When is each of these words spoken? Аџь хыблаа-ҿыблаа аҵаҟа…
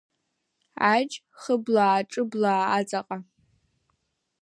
Аџь 0.93 1.15
хыблаа-ҿыблаа 1.39 2.63
аҵаҟа… 2.77 3.17